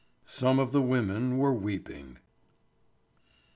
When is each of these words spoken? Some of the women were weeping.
Some 0.25 0.57
of 0.57 0.71
the 0.71 0.81
women 0.81 1.37
were 1.37 1.53
weeping. 1.53 2.17